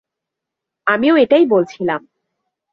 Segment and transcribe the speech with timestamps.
[0.87, 2.01] আমিও এটাই বলছিলাম।